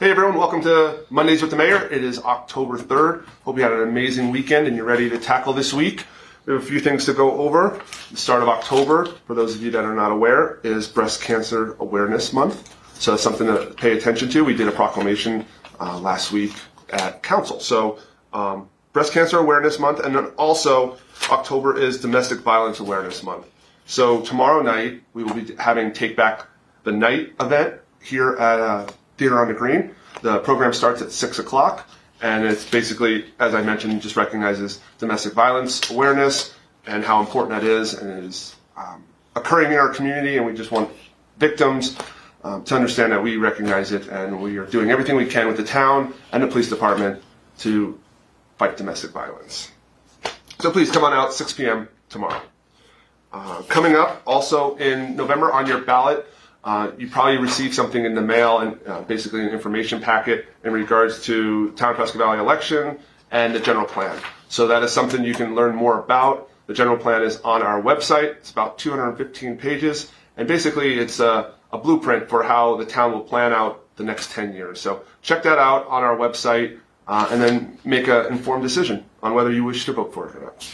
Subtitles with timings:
[0.00, 1.88] Hey everyone, welcome to Mondays with the Mayor.
[1.88, 3.26] It is October 3rd.
[3.42, 6.04] Hope you had an amazing weekend and you're ready to tackle this week.
[6.46, 7.82] We have a few things to go over.
[8.12, 11.74] The start of October, for those of you that are not aware, is Breast Cancer
[11.80, 12.76] Awareness Month.
[12.94, 14.44] So that's something to pay attention to.
[14.44, 15.44] We did a proclamation
[15.80, 16.52] uh, last week
[16.90, 17.58] at Council.
[17.58, 17.98] So
[18.32, 20.96] um, Breast Cancer Awareness Month, and then also
[21.28, 23.46] October is Domestic Violence Awareness Month.
[23.86, 26.46] So tomorrow night we will be having Take Back
[26.84, 28.86] the Night event here at uh,
[29.18, 29.94] Theater on the Green.
[30.22, 31.88] The program starts at six o'clock,
[32.22, 36.54] and it's basically, as I mentioned, just recognizes domestic violence awareness
[36.86, 39.04] and how important that is, and is um,
[39.36, 40.90] occurring in our community, and we just want
[41.36, 41.96] victims
[42.44, 45.56] um, to understand that we recognize it, and we are doing everything we can with
[45.56, 47.22] the town and the police department
[47.58, 47.98] to
[48.56, 49.70] fight domestic violence.
[50.60, 51.88] So please come on out 6 p.m.
[52.08, 52.40] tomorrow.
[53.32, 56.26] Uh, coming up also in November on your ballot,
[56.68, 60.70] uh, you probably received something in the mail and uh, basically an information packet in
[60.70, 62.98] regards to Town of Prescott Valley election
[63.30, 64.14] and the general plan.
[64.50, 66.50] So that is something you can learn more about.
[66.66, 68.36] The general plan is on our website.
[68.36, 73.22] It's about 215 pages, and basically it's a, a blueprint for how the town will
[73.22, 74.78] plan out the next 10 years.
[74.78, 79.32] So check that out on our website, uh, and then make an informed decision on
[79.32, 80.70] whether you wish to vote for it or not.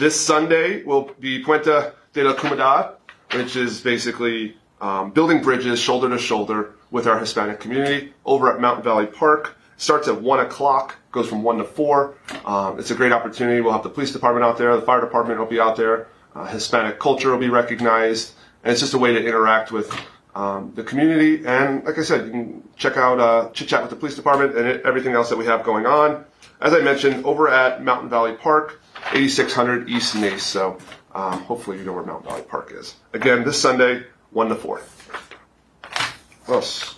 [0.00, 2.96] This Sunday will be Puente de la Comunidad,
[3.34, 8.60] which is basically um, building bridges shoulder to shoulder with our Hispanic community over at
[8.60, 9.56] Mountain Valley Park.
[9.76, 12.14] Starts at 1 o'clock, goes from 1 to 4.
[12.44, 13.60] Um, it's a great opportunity.
[13.60, 16.46] We'll have the police department out there, the fire department will be out there, uh,
[16.46, 19.92] Hispanic culture will be recognized, and it's just a way to interact with
[20.34, 21.44] um, the community.
[21.46, 24.56] And like I said, you can check out uh, Chit Chat with the police department
[24.56, 26.24] and it, everything else that we have going on.
[26.60, 28.80] As I mentioned, over at Mountain Valley Park,
[29.12, 30.42] 8600 East Nace.
[30.42, 30.78] So
[31.14, 32.96] um, hopefully you know where Mountain Valley Park is.
[33.12, 34.80] Again, this Sunday, 1 to 4.
[36.46, 36.96] What else?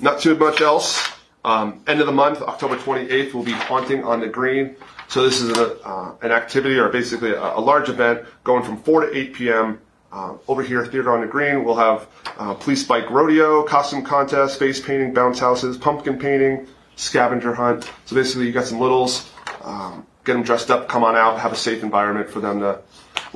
[0.00, 1.10] Not too much else.
[1.44, 4.76] Um, end of the month, October 28th, we'll be haunting on the green.
[5.08, 8.82] So this is a, uh, an activity or basically a, a, large event going from
[8.82, 9.80] 4 to 8 p.m.
[10.10, 12.08] Uh, over here, Theater on the Green, we'll have
[12.38, 17.88] uh, police bike rodeo, costume contest, face painting, bounce houses, pumpkin painting, scavenger hunt.
[18.06, 19.30] So basically, you got some littles,
[19.62, 22.80] um, get them dressed up, come on out, have a safe environment for them to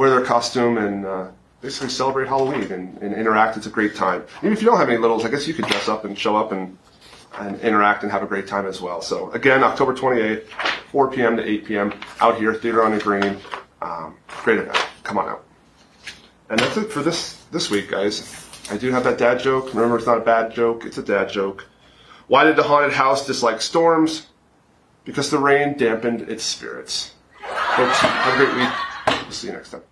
[0.00, 1.28] wear their costume and uh,
[1.60, 3.58] basically celebrate Halloween and, and, interact.
[3.58, 4.24] It's a great time.
[4.38, 6.36] Even if you don't have any littles, I guess you could dress up and show
[6.36, 6.78] up and
[7.38, 9.02] and interact and have a great time as well.
[9.02, 10.46] So again, October 28th,
[10.90, 11.36] 4 p.m.
[11.36, 11.92] to 8 p.m.
[12.20, 13.36] out here, Theater on the Green.
[13.82, 14.76] Um, great event.
[15.04, 15.44] Come on out.
[16.48, 18.48] And that's it for this this week, guys.
[18.70, 19.74] I do have that dad joke.
[19.74, 21.66] Remember, it's not a bad joke; it's a dad joke.
[22.26, 24.28] Why did the haunted house dislike storms?
[25.04, 27.12] Because the rain dampened its spirits.
[27.76, 29.22] Folks, have a great week.
[29.24, 29.89] We'll see you next time.